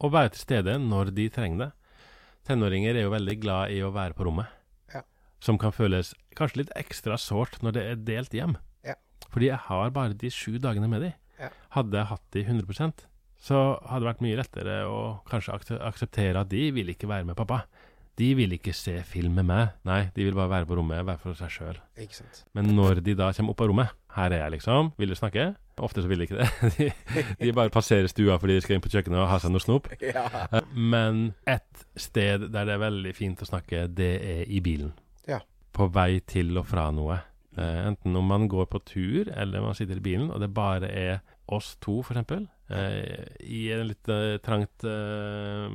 [0.00, 1.72] Og være til stede når de trenger det.
[2.48, 4.48] Tenåringer er jo veldig glad i å være på rommet.
[4.92, 5.02] Ja.
[5.38, 8.56] Som kan føles kanskje litt ekstra sårt når det er delt hjem.
[9.30, 11.12] Fordi jeg har bare de sju dagene med de.
[11.40, 11.48] Ja.
[11.76, 13.06] Hadde jeg hatt de 100%
[13.40, 17.38] så hadde det vært mye lettere å kanskje akseptere at de vil ikke være med
[17.38, 17.62] pappa.
[18.20, 19.70] De vil ikke se film med meg.
[19.88, 21.78] Nei, de vil bare være på rommet, være for seg sjøl.
[22.58, 24.90] Men når de da kommer opp av rommet Her er jeg, liksom.
[25.00, 25.46] Vil du snakke?
[25.80, 26.48] Ofte så vil de ikke det.
[26.76, 29.64] De, de bare passerer stua fordi de skal inn på kjøkkenet og ha seg noe
[29.64, 29.88] snop.
[30.04, 30.26] Ja.
[30.74, 34.92] Men et sted der det er veldig fint å snakke, det er i bilen.
[35.30, 35.40] Ja.
[35.72, 37.22] På vei til og fra noe.
[37.58, 40.90] Eh, enten om man går på tur, eller man sitter i bilen, og det bare
[40.90, 45.66] er oss to, eksempel, eh, i en litt eh, trangt eh,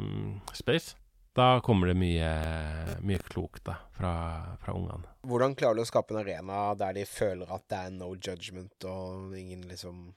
[0.55, 0.95] space.
[1.35, 2.29] Da kommer det mye,
[3.03, 4.13] mye klokt da, fra,
[4.61, 5.09] fra ungene.
[5.27, 8.87] Hvordan klarer du å skape en arena der de føler at det er no judgment
[8.87, 10.13] og ingen liksom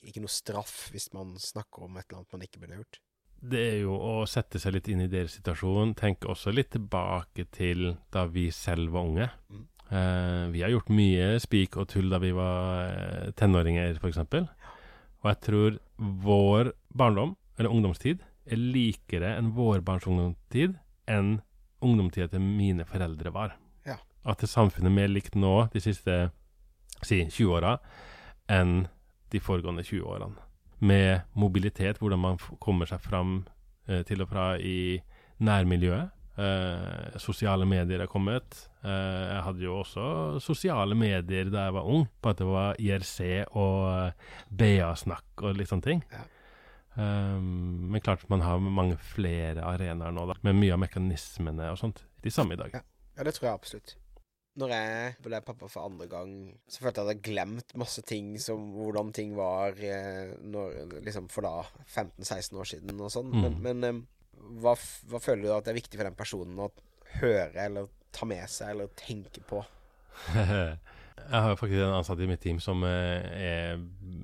[0.00, 3.02] Ikke noe straff hvis man snakker om et eller annet man ikke burde gjort?
[3.42, 5.96] Det er jo å sette seg litt inn i deres situasjon.
[5.98, 9.28] Tenke også litt tilbake til da vi selv var unge.
[9.50, 9.64] Mm.
[9.92, 14.22] Eh, vi har gjort mye spik og tull da vi var eh, tenåringer, f.eks.
[15.22, 15.78] Og jeg tror
[16.24, 20.78] vår barndom, eller ungdomstid, er likere enn vår barns ungdomstid
[21.10, 21.36] enn
[21.82, 23.56] ungdomstida til mine foreldre var.
[23.86, 23.98] Ja.
[24.24, 26.16] At det samfunnet er mer likt nå de siste
[27.02, 27.76] si 20 åra
[28.50, 28.86] enn
[29.32, 30.48] de foregående 20 årene.
[30.82, 33.42] Med mobilitet, hvordan man kommer seg fram
[33.86, 34.98] eh, til og fra i
[35.42, 36.10] nærmiljøet.
[36.42, 38.66] Eh, sosiale medier er kommet.
[38.82, 40.04] Eh, jeg hadde jo også
[40.42, 43.18] sosiale medier da jeg var ung, på at det var IRC
[43.54, 46.04] og eh, BA-snakk og litt sånne ting.
[46.10, 46.24] Ja.
[46.92, 51.78] Um, men klart man har mange flere arenaer nå, da, med mye av mekanismene og
[51.80, 52.02] sånt.
[52.20, 52.74] De samme i dag.
[52.74, 52.82] Ja.
[53.16, 53.94] Ja, det tror jeg absolutt.
[54.60, 56.32] Når jeg ble pappa for andre gang,
[56.68, 59.72] så følte jeg at jeg hadde glemt masse ting som hvordan ting var
[60.44, 61.54] når, liksom for da
[61.86, 63.32] 15-16 år siden og sånn.
[63.32, 63.62] Men, Mm.
[63.64, 64.02] men eh,
[64.60, 64.74] hva,
[65.08, 66.68] hva føler du at det er viktig for den personen å
[67.22, 67.88] høre eller
[68.22, 69.62] ta med seg eller tenke på?
[70.36, 73.80] jeg har faktisk en ansatt i mitt team som eh, er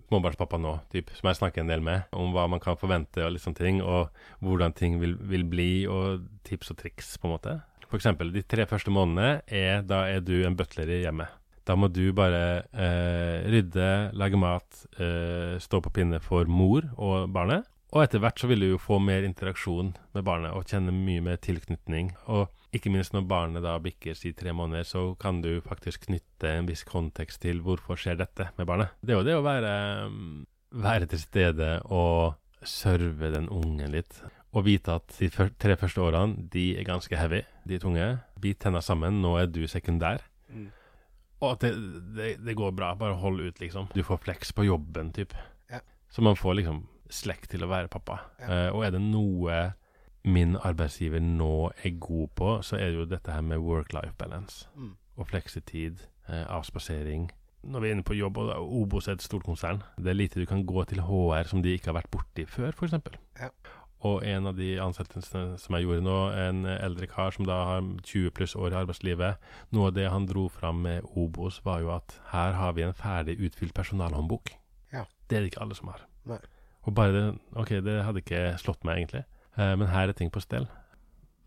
[0.09, 3.35] småbarnspappa nå, typ, som jeg snakker en del med, om hva man kan forvente og
[3.35, 4.13] litt sånne ting, og
[4.45, 7.57] hvordan ting vil, vil bli, og tips og triks, på en måte.
[7.89, 11.35] For eksempel, de tre første månedene er da er du en butler i hjemmet.
[11.69, 17.29] Da må du bare eh, rydde, lage mat, eh, stå på pinne for mor og
[17.33, 17.67] barnet.
[17.93, 21.25] Og etter hvert så vil du jo få mer interaksjon med barnet og kjenne mye
[21.25, 22.13] mer tilknytning.
[22.29, 26.50] Og ikke minst når barnet da bikker si tre måneder, så kan du faktisk knytte
[26.52, 28.96] en viss kontekst til hvorfor skjer dette med barnet.
[29.00, 29.72] Det er jo det å være,
[30.12, 30.42] mm,
[30.85, 34.20] være til stede og serve den ungen litt.
[34.57, 38.09] Og vite at de tre første årene, de er ganske heavy, de er tunge.
[38.40, 40.24] Bit tenna sammen, nå er du sekundær.
[40.48, 40.68] Mm.
[41.38, 41.72] Og at det,
[42.16, 43.90] det, det går bra, bare hold ut, liksom.
[43.94, 45.37] Du får flex på jobben, typ.
[45.70, 45.81] Ja.
[46.11, 46.81] Så man får liksom
[47.12, 48.22] slekt til å være pappa.
[48.40, 48.48] Ja.
[48.48, 49.61] Uh, og er det noe
[50.24, 54.68] min arbeidsgiver nå er god på, så er det jo dette her med work-life balance.
[54.76, 54.96] Mm.
[55.16, 57.31] Og fleksitid, eh, avspasering.
[57.62, 60.40] Når vi er inne på jobb, og Obos er et stort konsern, det er lite
[60.40, 62.92] du kan gå til HR som de ikke har vært borti før, f.eks.
[63.40, 63.48] Ja.
[64.07, 67.88] Og en av de ansettelsene som jeg gjorde nå, en eldre kar som da har
[68.07, 69.40] 20 pluss år i arbeidslivet,
[69.74, 72.94] noe av det han dro fram med Obos, var jo at her har vi en
[72.94, 74.54] ferdig utfylt personalhåndbok.
[74.92, 75.02] Ja.
[75.26, 76.07] Det er det ikke alle som har.
[76.31, 76.38] Nei.
[76.87, 77.24] Og bare det
[77.59, 79.24] Ok, det hadde ikke slått meg, egentlig.
[79.59, 80.68] Eh, men her er ting på stell.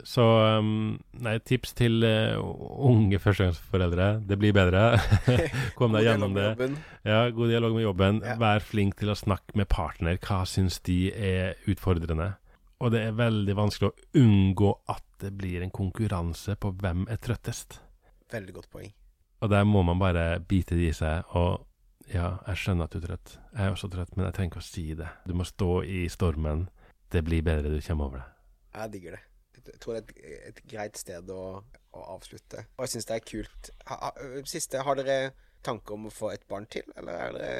[0.04, 0.24] Så
[0.58, 2.42] um, nei, tips til uh,
[2.90, 4.08] unge førstegangsforeldre.
[4.28, 4.98] Det blir bedre.
[5.78, 6.72] Kom deg gjennom det.
[7.06, 8.22] Ja, God dialog med jobben.
[8.26, 8.38] Ja.
[8.42, 10.18] Vær flink til å snakke med partner.
[10.22, 12.32] Hva syns de er utfordrende?
[12.82, 17.22] Og det er veldig vanskelig å unngå at det blir en konkurranse på hvem er
[17.22, 17.78] trøttest.
[18.34, 18.90] Veldig godt poeng.
[19.42, 21.30] Og der må man bare bite det i seg.
[21.38, 21.62] Og
[22.10, 23.36] ja, jeg skjønner at du er trøtt.
[23.54, 25.10] Jeg er også trøtt, men jeg trenger ikke å si det.
[25.30, 26.68] Du må stå i stormen.
[27.12, 28.28] Det blir bedre, du kommer over det.
[28.76, 29.24] Jeg digger det.
[29.62, 31.42] Jeg tror det er et, et greit sted å,
[31.92, 32.64] å, avslutte.
[32.78, 33.72] Og jeg syns det er kult.
[33.90, 34.12] Ha,
[34.50, 35.18] siste, har dere
[35.66, 37.52] tanker om å få et barn til, eller er det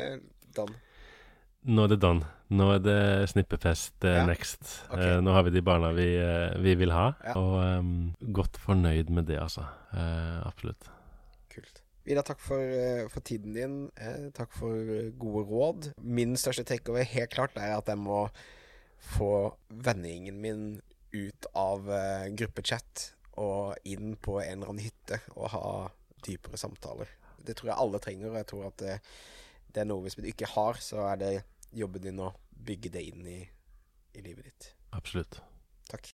[0.56, 0.80] done?
[1.70, 2.30] Nå er det done.
[2.58, 4.24] Nå er det snippefest uh, ja.
[4.26, 4.64] next.
[4.88, 5.12] Okay.
[5.12, 7.36] Uh, nå har vi de barna vi, uh, vi vil ha, ja.
[7.38, 7.92] og um,
[8.34, 9.68] godt fornøyd med det, altså.
[10.48, 10.90] absolutt.
[11.54, 11.84] Kult.
[12.08, 12.66] Vidar, takk for,
[13.14, 13.78] for, tiden din.
[14.34, 15.92] takk for gode råd.
[16.02, 18.24] Min største takeover helt klart er at jeg må
[19.02, 19.32] få
[19.68, 20.66] vennegjengen min
[21.12, 23.12] ut av uh, gruppechat
[23.42, 25.72] og inn på en eller annen hytte og ha
[26.26, 27.10] dypere samtaler.
[27.42, 28.98] Det tror jeg alle trenger, og jeg tror at det,
[29.74, 31.32] det er noe hvis du ikke har, så er det
[31.74, 33.40] jobben din å bygge det inn i,
[34.14, 34.70] i livet ditt.
[34.94, 35.42] Absolutt.
[35.90, 36.12] Takk.